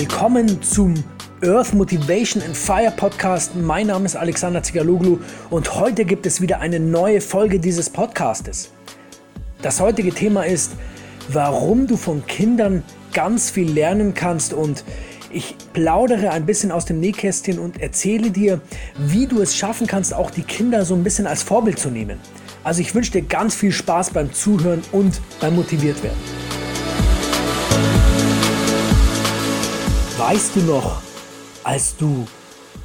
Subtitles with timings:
[0.00, 0.94] Willkommen zum
[1.42, 3.56] Earth Motivation and Fire Podcast.
[3.56, 5.18] Mein Name ist Alexander Zigaloglu
[5.50, 8.70] und heute gibt es wieder eine neue Folge dieses Podcastes.
[9.60, 10.70] Das heutige Thema ist,
[11.30, 14.84] warum du von Kindern ganz viel lernen kannst und
[15.32, 18.60] ich plaudere ein bisschen aus dem Nähkästchen und erzähle dir,
[18.98, 22.20] wie du es schaffen kannst, auch die Kinder so ein bisschen als Vorbild zu nehmen.
[22.62, 27.97] Also ich wünsche dir ganz viel Spaß beim Zuhören und beim motiviert werden.
[30.18, 31.00] Weißt du noch,
[31.62, 32.26] als du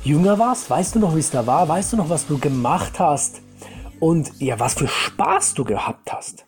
[0.04, 1.68] jünger warst, weißt du noch, wie es da war?
[1.68, 3.42] Weißt du noch, was du gemacht hast?
[4.00, 6.46] Und ja, was für Spaß du gehabt hast?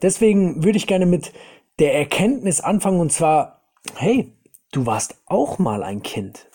[0.00, 1.32] Deswegen würde ich gerne mit
[1.80, 3.62] der Erkenntnis anfangen und zwar,
[3.96, 4.32] hey,
[4.70, 6.48] du warst auch mal ein Kind.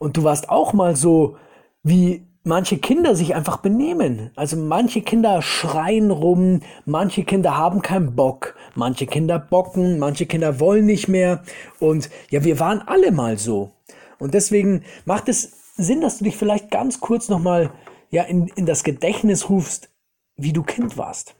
[0.00, 1.36] Und du warst auch mal so,
[1.84, 4.30] wie manche Kinder sich einfach benehmen.
[4.34, 10.58] Also manche Kinder schreien rum, manche Kinder haben keinen Bock, manche Kinder bocken, manche Kinder
[10.58, 11.42] wollen nicht mehr.
[11.78, 13.72] Und ja, wir waren alle mal so.
[14.18, 17.70] Und deswegen macht es Sinn, dass du dich vielleicht ganz kurz nochmal
[18.10, 19.90] ja, in, in das Gedächtnis rufst,
[20.36, 21.36] wie du Kind warst.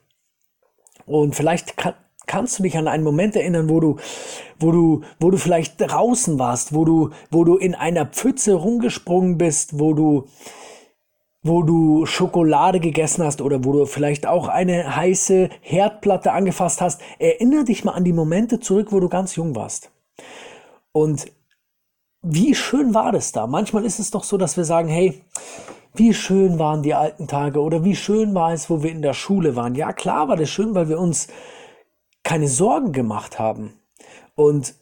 [1.07, 1.95] Und vielleicht kann,
[2.27, 3.97] kannst du dich an einen Moment erinnern, wo du,
[4.61, 9.39] wo du, wo du vielleicht draußen warst, wo du, wo du in einer Pfütze rumgesprungen
[9.39, 10.29] bist, wo du,
[11.43, 17.01] wo du Schokolade gegessen hast oder wo du vielleicht auch eine heiße Herdplatte angefasst hast.
[17.19, 19.91] Erinnere dich mal an die Momente zurück, wo du ganz jung warst.
[20.93, 21.31] Und
[22.23, 23.47] wie schön war das da?
[23.47, 25.23] Manchmal ist es doch so, dass wir sagen, hey,
[25.95, 29.15] wie schön waren die alten Tage oder wie schön war es, wo wir in der
[29.15, 29.75] Schule waren.
[29.75, 31.29] Ja, klar war das schön, weil wir uns
[32.25, 33.75] keine Sorgen gemacht haben.
[34.35, 34.75] Und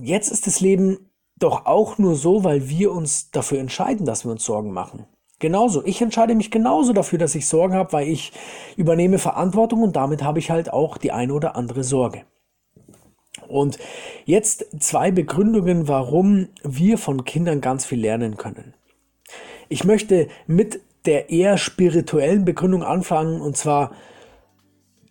[0.00, 4.32] jetzt ist das Leben doch auch nur so, weil wir uns dafür entscheiden, dass wir
[4.32, 5.06] uns Sorgen machen.
[5.38, 5.84] Genauso.
[5.84, 8.32] Ich entscheide mich genauso dafür, dass ich Sorgen habe, weil ich
[8.76, 12.24] übernehme Verantwortung und damit habe ich halt auch die eine oder andere Sorge.
[13.46, 13.78] Und
[14.24, 18.74] jetzt zwei Begründungen, warum wir von Kindern ganz viel lernen können.
[19.68, 23.92] Ich möchte mit der eher spirituellen Begründung anfangen und zwar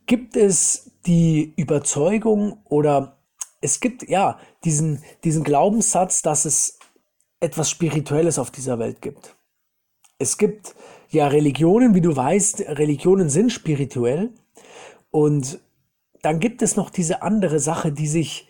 [0.06, 3.18] gibt es die Überzeugung oder
[3.62, 6.80] es gibt ja diesen, diesen Glaubenssatz, dass es
[7.40, 9.37] etwas Spirituelles auf dieser Welt gibt.
[10.20, 10.76] Es gibt
[11.10, 14.32] ja Religionen, wie du weißt, Religionen sind spirituell.
[15.12, 15.60] Und
[16.22, 18.48] dann gibt es noch diese andere Sache, die sich,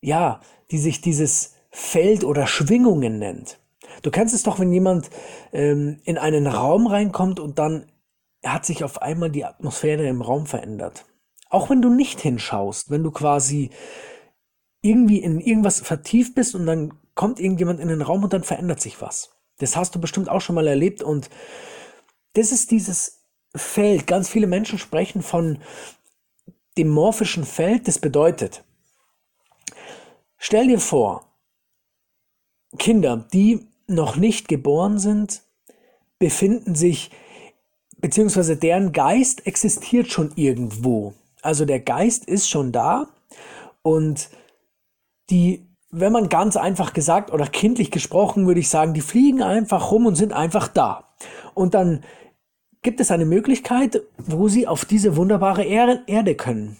[0.00, 3.58] ja, die sich dieses Feld oder Schwingungen nennt.
[4.02, 5.10] Du kennst es doch, wenn jemand
[5.52, 7.86] ähm, in einen Raum reinkommt und dann
[8.44, 11.06] hat sich auf einmal die Atmosphäre im Raum verändert.
[11.48, 13.70] Auch wenn du nicht hinschaust, wenn du quasi
[14.80, 18.80] irgendwie in irgendwas vertieft bist und dann kommt irgendjemand in den Raum und dann verändert
[18.80, 19.30] sich was.
[19.62, 21.30] Das hast du bestimmt auch schon mal erlebt und
[22.34, 23.24] das ist dieses
[23.54, 24.06] Feld.
[24.06, 25.58] Ganz viele Menschen sprechen von
[26.78, 27.86] dem morphischen Feld.
[27.88, 28.64] Das bedeutet,
[30.38, 31.26] stell dir vor,
[32.78, 35.42] Kinder, die noch nicht geboren sind,
[36.18, 37.10] befinden sich,
[37.98, 41.14] beziehungsweise deren Geist existiert schon irgendwo.
[41.42, 43.08] Also der Geist ist schon da
[43.82, 44.30] und
[45.30, 49.90] die wenn man ganz einfach gesagt oder kindlich gesprochen, würde ich sagen, die fliegen einfach
[49.90, 51.12] rum und sind einfach da.
[51.54, 52.02] Und dann
[52.80, 56.78] gibt es eine Möglichkeit, wo sie auf diese wunderbare Erde können.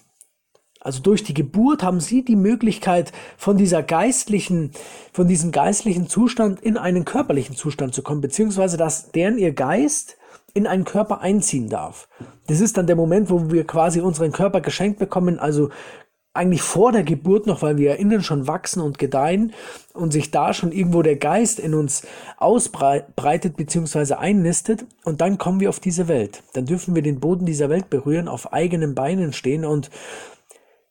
[0.81, 4.73] Also durch die Geburt haben sie die Möglichkeit, von dieser geistlichen,
[5.13, 10.17] von diesem geistlichen Zustand in einen körperlichen Zustand zu kommen, beziehungsweise dass deren ihr Geist
[10.55, 12.09] in einen Körper einziehen darf.
[12.47, 15.71] Das ist dann der Moment, wo wir quasi unseren Körper geschenkt bekommen, also
[16.35, 19.53] eigentlich vor der Geburt noch, weil wir ja innen schon wachsen und gedeihen
[19.93, 22.07] und sich da schon irgendwo der Geist in uns
[22.39, 24.15] ausbreitet bzw.
[24.15, 26.43] einnistet und dann kommen wir auf diese Welt.
[26.55, 29.91] Dann dürfen wir den Boden dieser Welt berühren, auf eigenen Beinen stehen und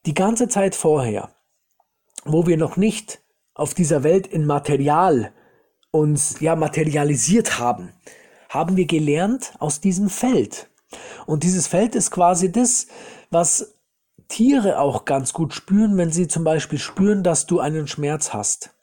[0.05, 1.29] die ganze Zeit vorher,
[2.23, 3.21] wo wir noch nicht
[3.55, 5.31] auf dieser Welt in Material
[5.89, 7.91] uns ja materialisiert haben,
[8.49, 10.69] haben wir gelernt aus diesem Feld.
[11.25, 12.87] Und dieses Feld ist quasi das,
[13.29, 13.73] was
[14.31, 18.73] Tiere auch ganz gut spüren, wenn sie zum Beispiel spüren, dass du einen Schmerz hast.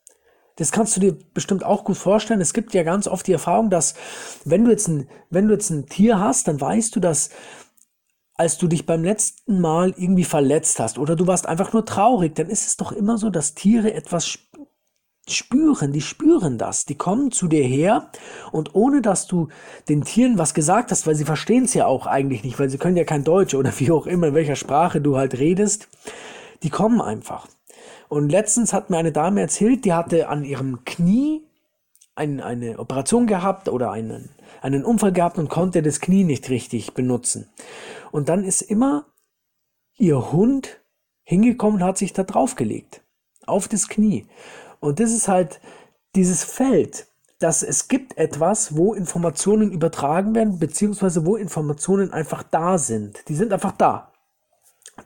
[0.56, 2.42] Das kannst du dir bestimmt auch gut vorstellen.
[2.42, 3.94] Es gibt ja ganz oft die Erfahrung, dass
[4.44, 7.30] wenn du jetzt ein, wenn du jetzt ein Tier hast, dann weißt du, dass
[8.34, 12.34] als du dich beim letzten Mal irgendwie verletzt hast oder du warst einfach nur traurig,
[12.34, 14.47] dann ist es doch immer so, dass Tiere etwas spüren,
[15.28, 18.10] die spüren das, die kommen zu dir her
[18.52, 19.48] und ohne dass du
[19.88, 22.78] den Tieren was gesagt hast, weil sie verstehen es ja auch eigentlich nicht, weil sie
[22.78, 25.88] können ja kein Deutsch oder wie auch immer, in welcher Sprache du halt redest,
[26.62, 27.46] die kommen einfach.
[28.08, 31.44] Und letztens hat mir eine Dame erzählt, die hatte an ihrem Knie
[32.14, 34.30] ein, eine Operation gehabt oder einen,
[34.62, 37.48] einen Unfall gehabt und konnte das Knie nicht richtig benutzen.
[38.10, 39.06] Und dann ist immer
[39.98, 40.80] ihr Hund
[41.22, 43.02] hingekommen und hat sich da draufgelegt.
[43.46, 44.26] auf das Knie.
[44.80, 45.60] Und das ist halt
[46.14, 47.06] dieses Feld,
[47.38, 53.28] dass es gibt etwas, wo Informationen übertragen werden, beziehungsweise wo Informationen einfach da sind.
[53.28, 54.12] Die sind einfach da.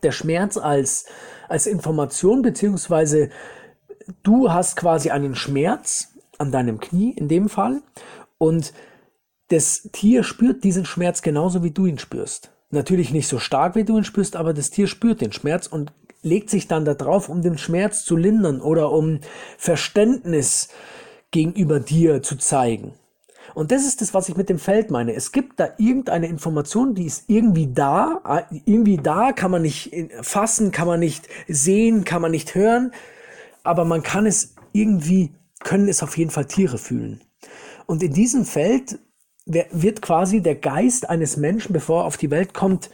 [0.02, 1.04] Der Schmerz als,
[1.48, 3.28] als Information, beziehungsweise
[4.22, 6.08] du hast quasi einen Schmerz
[6.38, 7.82] an deinem Knie in dem Fall
[8.38, 8.72] und
[9.48, 12.50] das Tier spürt diesen Schmerz genauso wie du ihn spürst.
[12.70, 15.92] Natürlich nicht so stark wie du ihn spürst, aber das Tier spürt den Schmerz und
[16.22, 19.20] legt sich dann da drauf, um den Schmerz zu lindern oder um
[19.58, 20.68] Verständnis
[21.30, 22.94] gegenüber dir zu zeigen.
[23.54, 25.14] Und das ist das, was ich mit dem Feld meine.
[25.14, 29.92] Es gibt da irgendeine Information, die ist irgendwie da, irgendwie da, kann man nicht
[30.22, 32.92] fassen, kann man nicht sehen, kann man nicht hören,
[33.62, 37.22] aber man kann es irgendwie, können es auf jeden Fall Tiere fühlen.
[37.86, 38.98] Und in diesem Feld
[39.44, 42.90] wird quasi der Geist eines Menschen, bevor er auf die Welt kommt,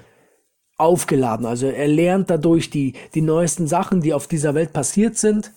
[0.78, 1.44] aufgeladen.
[1.44, 5.52] Also er lernt dadurch die, die neuesten Sachen, die auf dieser Welt passiert sind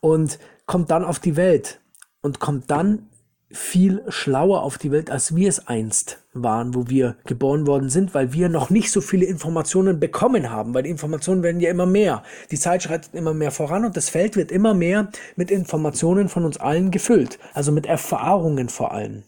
[0.00, 1.80] und kommt dann auf die Welt
[2.20, 3.08] und kommt dann
[3.48, 8.12] viel schlauer auf die Welt, als wir es einst waren, wo wir geboren worden sind,
[8.12, 11.86] weil wir noch nicht so viele Informationen bekommen haben, weil die Informationen werden ja immer
[11.86, 12.24] mehr.
[12.50, 16.44] Die Zeit schreitet immer mehr voran und das Feld wird immer mehr mit Informationen von
[16.44, 19.22] uns allen gefüllt, also mit Erfahrungen vor allem.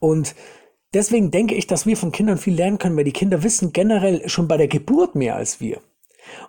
[0.00, 0.34] Und
[0.94, 4.28] deswegen denke ich, dass wir von Kindern viel lernen können, weil die Kinder wissen generell
[4.28, 5.80] schon bei der Geburt mehr als wir.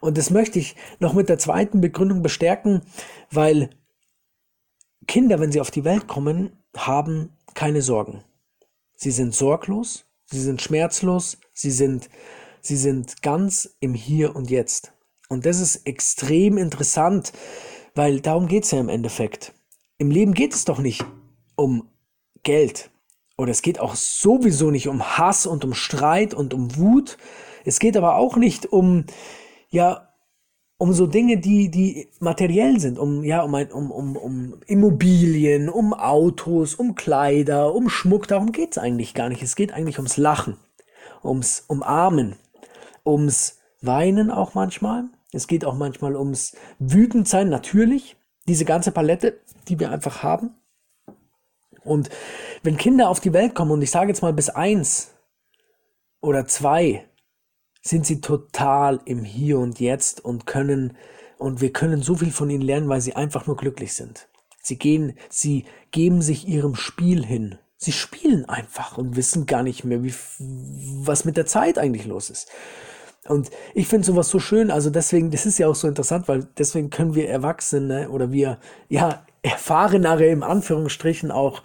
[0.01, 2.81] Und das möchte ich noch mit der zweiten Begründung bestärken,
[3.31, 3.69] weil
[5.07, 8.23] Kinder, wenn sie auf die Welt kommen, haben keine Sorgen.
[8.95, 12.09] Sie sind sorglos, sie sind schmerzlos, sie sind,
[12.61, 14.93] sie sind ganz im Hier und Jetzt.
[15.29, 17.31] Und das ist extrem interessant,
[17.95, 19.53] weil darum geht es ja im Endeffekt.
[19.97, 21.05] Im Leben geht es doch nicht
[21.55, 21.89] um
[22.43, 22.89] Geld.
[23.39, 27.17] Oder es geht auch sowieso nicht um Hass und um Streit und um Wut.
[27.63, 29.05] Es geht aber auch nicht um,
[29.69, 30.09] ja,
[30.77, 35.69] um so Dinge, die, die materiell sind, um, ja, um, ein, um, um, um Immobilien,
[35.69, 39.41] um Autos, um Kleider, um Schmuck, darum geht's eigentlich gar nicht.
[39.41, 40.57] Es geht eigentlich ums Lachen,
[41.23, 42.35] ums Umarmen,
[43.05, 45.05] ums Weinen auch manchmal.
[45.31, 48.17] Es geht auch manchmal ums Wütendsein, natürlich.
[48.49, 49.39] Diese ganze Palette,
[49.69, 50.55] die wir einfach haben.
[51.85, 52.09] Und
[52.63, 55.13] wenn Kinder auf die Welt kommen, und ich sage jetzt mal bis eins
[56.21, 57.05] oder zwei,
[57.81, 60.97] sind sie total im Hier und Jetzt und können,
[61.37, 64.27] und wir können so viel von ihnen lernen, weil sie einfach nur glücklich sind.
[64.61, 67.57] Sie gehen, sie geben sich ihrem Spiel hin.
[67.77, 72.29] Sie spielen einfach und wissen gar nicht mehr, wie, was mit der Zeit eigentlich los
[72.29, 72.49] ist.
[73.27, 76.47] Und ich finde sowas so schön, also deswegen, das ist ja auch so interessant, weil
[76.57, 78.59] deswegen können wir Erwachsene oder wir,
[78.89, 81.63] ja, Erfahrenere im Anführungsstrichen auch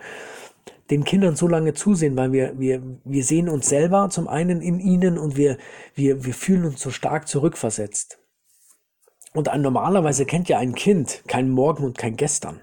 [0.91, 4.81] den Kindern so lange zusehen, weil wir, wir, wir sehen uns selber zum einen in
[4.81, 5.57] ihnen und wir,
[5.95, 8.19] wir, wir fühlen uns so stark zurückversetzt.
[9.33, 12.61] Und ein, normalerweise kennt ja ein Kind kein Morgen und kein Gestern.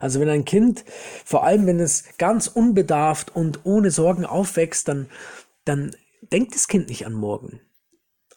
[0.00, 0.84] Also wenn ein Kind,
[1.24, 5.08] vor allem wenn es ganz unbedarft und ohne Sorgen aufwächst, dann,
[5.64, 5.94] dann
[6.32, 7.60] denkt das Kind nicht an morgen.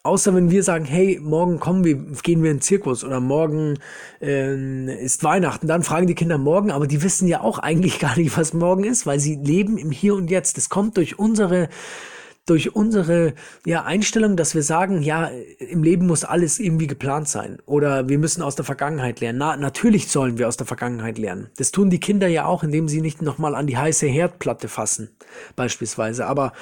[0.06, 3.78] Außer wenn wir sagen, hey, morgen kommen wir, gehen wir in den Zirkus oder morgen
[4.20, 8.14] äh, ist Weihnachten, dann fragen die Kinder morgen, aber die wissen ja auch eigentlich gar
[8.18, 10.58] nicht, was morgen ist, weil sie leben im Hier und Jetzt.
[10.58, 11.70] Das kommt durch unsere
[12.46, 13.32] durch unsere
[13.64, 18.18] ja, Einstellung, dass wir sagen, ja, im Leben muss alles irgendwie geplant sein oder wir
[18.18, 19.38] müssen aus der Vergangenheit lernen.
[19.38, 21.48] Na, natürlich sollen wir aus der Vergangenheit lernen.
[21.56, 25.08] Das tun die Kinder ja auch, indem sie nicht nochmal an die heiße Herdplatte fassen,
[25.56, 26.26] beispielsweise.
[26.26, 26.52] Aber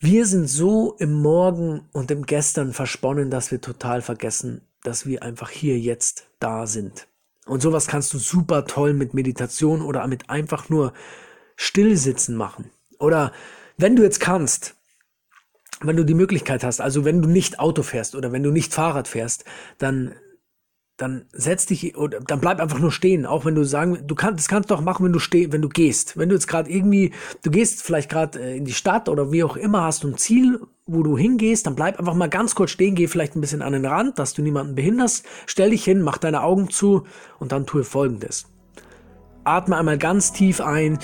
[0.00, 5.22] wir sind so im Morgen und im Gestern versponnen, dass wir total vergessen, dass wir
[5.22, 7.08] einfach hier jetzt da sind.
[7.46, 10.92] Und sowas kannst du super toll mit Meditation oder mit einfach nur
[11.56, 12.70] Stillsitzen machen.
[12.98, 13.32] Oder
[13.76, 14.76] wenn du jetzt kannst,
[15.80, 18.74] wenn du die Möglichkeit hast, also wenn du nicht Auto fährst oder wenn du nicht
[18.74, 19.44] Fahrrad fährst,
[19.78, 20.14] dann
[20.98, 24.40] dann setz dich oder dann bleib einfach nur stehen, auch wenn du sagen, du kannst
[24.40, 26.18] das kannst du auch machen, wenn du steh, wenn du gehst.
[26.18, 27.12] Wenn du jetzt gerade irgendwie,
[27.44, 30.16] du gehst vielleicht gerade äh, in die Stadt oder wie auch immer, hast du ein
[30.16, 33.62] Ziel, wo du hingehst, dann bleib einfach mal ganz kurz stehen, geh vielleicht ein bisschen
[33.62, 37.04] an den Rand, dass du niemanden behinderst, stell dich hin, mach deine Augen zu
[37.38, 38.46] und dann tue folgendes.
[39.44, 40.98] Atme einmal ganz tief ein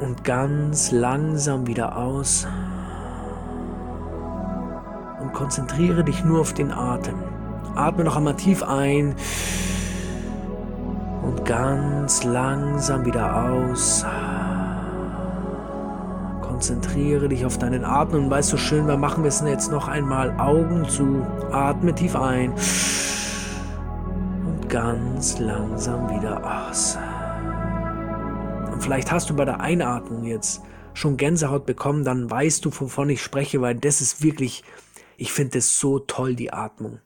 [0.00, 2.46] und ganz langsam wieder aus
[5.22, 7.37] und konzentriere dich nur auf den Atem.
[7.78, 9.14] Atme noch einmal tief ein
[11.22, 14.04] und ganz langsam wieder aus.
[16.42, 20.38] Konzentriere dich auf deinen Atmen und weißt du schön, wir machen es jetzt noch einmal
[20.40, 21.24] Augen zu.
[21.52, 22.52] Atme tief ein
[24.44, 26.98] und ganz langsam wieder aus.
[28.72, 30.62] Und vielleicht hast du bei der Einatmung jetzt
[30.94, 34.64] schon Gänsehaut bekommen, dann weißt du, wovon ich spreche, weil das ist wirklich,
[35.16, 37.00] ich finde es so toll, die Atmung.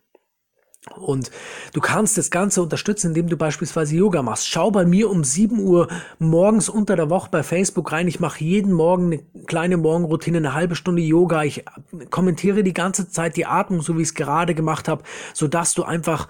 [0.91, 1.31] Und
[1.73, 4.49] du kannst das Ganze unterstützen, indem du beispielsweise Yoga machst.
[4.49, 5.87] Schau bei mir um 7 Uhr
[6.19, 8.09] morgens unter der Woche bei Facebook rein.
[8.09, 11.45] Ich mache jeden Morgen eine kleine Morgenroutine, eine halbe Stunde Yoga.
[11.45, 11.65] Ich
[12.11, 15.85] kommentiere die ganze Zeit die Atmung, so wie ich es gerade gemacht habe, sodass du
[15.85, 16.27] einfach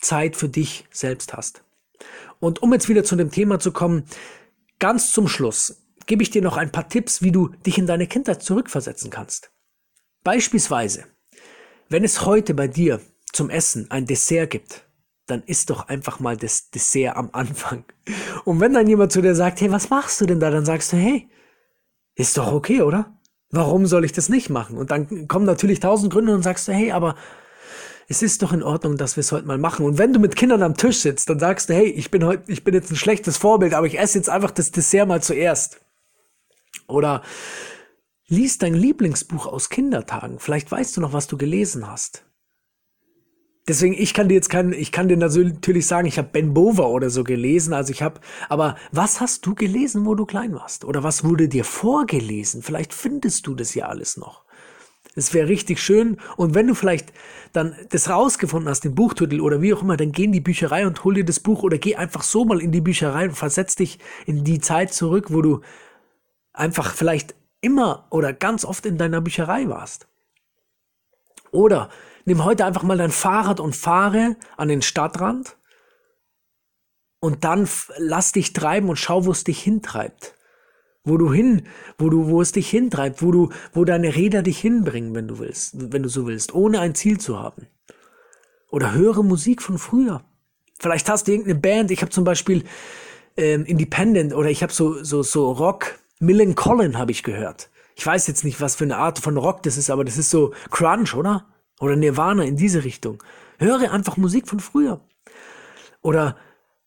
[0.00, 1.62] Zeit für dich selbst hast.
[2.40, 4.04] Und um jetzt wieder zu dem Thema zu kommen,
[4.80, 8.08] ganz zum Schluss gebe ich dir noch ein paar Tipps, wie du dich in deine
[8.08, 9.52] Kindheit zurückversetzen kannst.
[10.24, 11.04] Beispielsweise,
[11.88, 13.00] wenn es heute bei dir
[13.34, 14.86] zum Essen ein Dessert gibt,
[15.26, 17.84] dann isst doch einfach mal das Dessert am Anfang.
[18.44, 20.50] Und wenn dann jemand zu dir sagt, hey, was machst du denn da?
[20.50, 21.28] Dann sagst du, hey,
[22.14, 23.18] ist doch okay, oder?
[23.50, 24.76] Warum soll ich das nicht machen?
[24.76, 27.16] Und dann kommen natürlich tausend Gründe und sagst du, hey, aber
[28.08, 29.86] es ist doch in Ordnung, dass wir es heute mal machen.
[29.86, 32.50] Und wenn du mit Kindern am Tisch sitzt, dann sagst du, hey, ich bin heute,
[32.50, 35.80] ich bin jetzt ein schlechtes Vorbild, aber ich esse jetzt einfach das Dessert mal zuerst.
[36.86, 37.22] Oder
[38.26, 40.38] lies dein Lieblingsbuch aus Kindertagen.
[40.38, 42.24] Vielleicht weißt du noch, was du gelesen hast.
[43.66, 46.90] Deswegen, ich kann dir jetzt kein, ich kann dir natürlich sagen, ich habe Ben Bover
[46.90, 50.84] oder so gelesen, also ich habe, aber was hast du gelesen, wo du klein warst?
[50.84, 52.62] Oder was wurde dir vorgelesen?
[52.62, 54.44] Vielleicht findest du das ja alles noch.
[55.16, 56.18] Es wäre richtig schön.
[56.36, 57.12] Und wenn du vielleicht
[57.52, 60.86] dann das rausgefunden hast, den Buchtitel oder wie auch immer, dann geh in die Bücherei
[60.86, 63.76] und hol dir das Buch oder geh einfach so mal in die Bücherei und versetz
[63.76, 65.60] dich in die Zeit zurück, wo du
[66.52, 70.06] einfach vielleicht immer oder ganz oft in deiner Bücherei warst.
[71.50, 71.88] Oder
[72.24, 75.56] nimm heute einfach mal dein Fahrrad und fahre an den Stadtrand
[77.20, 80.34] und dann lass dich treiben und schau, wo es dich hintreibt.
[81.04, 81.66] Wo du hin,
[81.98, 85.38] wo du, wo es dich hintreibt, wo du, wo deine Räder dich hinbringen, wenn du
[85.38, 87.66] willst, wenn du so willst, ohne ein Ziel zu haben.
[88.70, 90.22] Oder höre Musik von früher.
[90.78, 91.90] Vielleicht hast du irgendeine Band.
[91.90, 92.64] Ich habe zum Beispiel
[93.36, 95.98] ähm, Independent oder ich habe so so so Rock.
[96.20, 97.70] Millen Collin habe ich gehört.
[97.96, 100.30] Ich weiß jetzt nicht, was für eine Art von Rock das ist, aber das ist
[100.30, 101.46] so Crunch, oder?
[101.80, 103.22] Oder Nirvana in diese Richtung.
[103.58, 105.00] Höre einfach Musik von früher.
[106.02, 106.36] Oder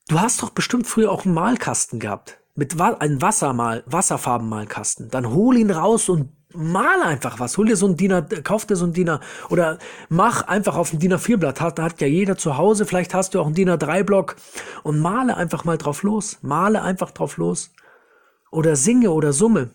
[0.07, 2.39] du hast doch bestimmt früher auch einen Malkasten gehabt.
[2.55, 5.09] Mit Wa einem Wassermal, Wasserfarbenmalkasten.
[5.09, 7.57] Dann hol ihn raus und mal einfach was.
[7.57, 9.77] Hol dir so ein DIN kauf dir so ein DIN oder
[10.09, 11.61] mach einfach auf ein DIN A4 Blatt.
[11.61, 12.85] Hat, hat ja jeder zu Hause.
[12.85, 14.35] Vielleicht hast du auch ein DIN A3 Block
[14.83, 16.39] und male einfach mal drauf los.
[16.41, 17.71] Male einfach drauf los.
[18.51, 19.71] Oder singe oder summe.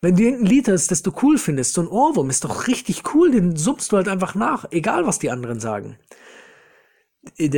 [0.00, 3.14] Wenn du irgendein Lied hast, das du cool findest, so ein Ohrwurm ist doch richtig
[3.14, 5.98] cool, den summst du halt einfach nach, egal was die anderen sagen.
[7.36, 7.48] Ich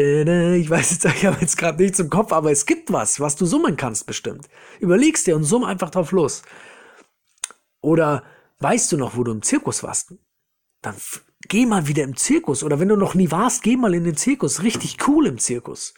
[0.70, 3.44] weiß jetzt, ich habe jetzt gerade nichts im Kopf, aber es gibt was, was du
[3.44, 4.48] summen kannst bestimmt.
[4.80, 6.42] Überlegst dir und summ einfach drauf los.
[7.82, 8.24] Oder
[8.58, 10.14] weißt du noch, wo du im Zirkus warst?
[10.80, 10.94] Dann
[11.46, 12.64] geh mal wieder im Zirkus.
[12.64, 14.62] Oder wenn du noch nie warst, geh mal in den Zirkus.
[14.62, 15.94] Richtig cool im Zirkus.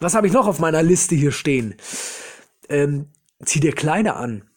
[0.00, 1.76] Was habe ich noch auf meiner Liste hier stehen?
[2.68, 3.10] Ähm,
[3.44, 4.51] zieh dir Kleider an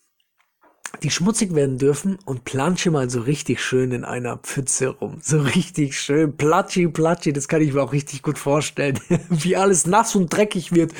[1.04, 5.18] die schmutzig werden dürfen und plansche mal so richtig schön in einer Pfütze rum.
[5.22, 6.36] So richtig schön.
[6.38, 9.00] Platschi, platschi, das kann ich mir auch richtig gut vorstellen.
[9.30, 10.94] Wie alles nass und dreckig wird.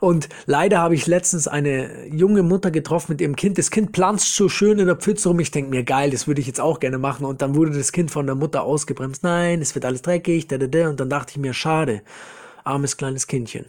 [0.00, 3.56] Und leider habe ich letztens eine junge Mutter getroffen mit ihrem Kind.
[3.56, 5.40] Das Kind planscht so schön in der Pfütze rum.
[5.40, 7.24] Ich denke mir, geil, das würde ich jetzt auch gerne machen.
[7.24, 9.22] Und dann wurde das Kind von der Mutter ausgebremst.
[9.22, 10.46] Nein, es wird alles dreckig.
[10.50, 12.02] Und dann dachte ich mir, schade.
[12.64, 13.66] Armes kleines Kindchen.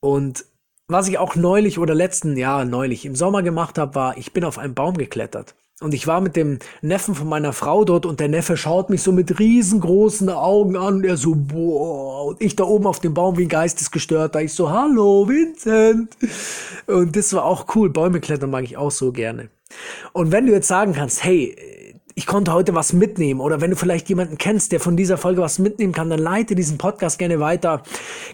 [0.00, 0.44] Und
[0.88, 4.44] was ich auch neulich oder letzten Jahr neulich im Sommer gemacht habe, war, ich bin
[4.44, 5.54] auf einen Baum geklettert.
[5.80, 9.02] Und ich war mit dem Neffen von meiner Frau dort und der Neffe schaut mich
[9.02, 13.14] so mit riesengroßen Augen an und er so, boah, und ich da oben auf dem
[13.14, 14.40] Baum wie ein Geistesgestörter.
[14.40, 16.16] Ich so, hallo, Vincent.
[16.88, 17.90] Und das war auch cool.
[17.90, 19.50] Bäume klettern mag ich auch so gerne.
[20.12, 21.87] Und wenn du jetzt sagen kannst, hey,
[22.18, 25.40] ich konnte heute was mitnehmen oder wenn du vielleicht jemanden kennst, der von dieser Folge
[25.40, 27.84] was mitnehmen kann, dann leite diesen Podcast gerne weiter.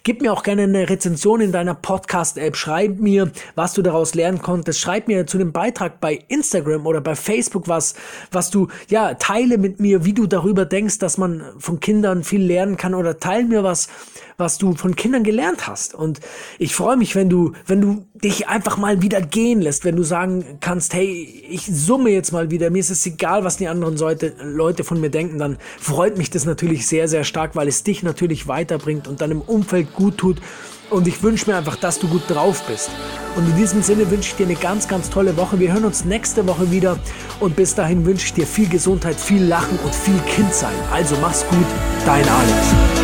[0.04, 2.56] Gib mir auch gerne eine Rezension in deiner Podcast-App.
[2.56, 4.80] Schreib mir, was du daraus lernen konntest.
[4.80, 7.94] Schreib mir zu dem Beitrag bei Instagram oder bei Facebook was,
[8.32, 12.42] was du, ja, teile mit mir, wie du darüber denkst, dass man von Kindern viel
[12.42, 13.88] lernen kann oder teile mir was,
[14.36, 15.94] was du von Kindern gelernt hast.
[15.94, 16.20] Und
[16.58, 20.02] ich freue mich, wenn du, wenn du dich einfach mal wieder gehen lässt, wenn du
[20.02, 23.96] sagen kannst, hey, ich summe jetzt mal wieder, mir ist es egal, was die anderen
[23.96, 28.02] Leute, von mir denken, dann freut mich das natürlich sehr, sehr stark, weil es dich
[28.02, 30.40] natürlich weiterbringt und deinem Umfeld gut tut.
[30.90, 32.90] Und ich wünsche mir einfach, dass du gut drauf bist.
[33.36, 35.58] Und in diesem Sinne wünsche ich dir eine ganz, ganz tolle Woche.
[35.58, 36.98] Wir hören uns nächste Woche wieder.
[37.40, 40.74] Und bis dahin wünsche ich dir viel Gesundheit, viel Lachen und viel Kindsein.
[40.92, 41.66] Also mach's gut,
[42.04, 43.03] dein Alex.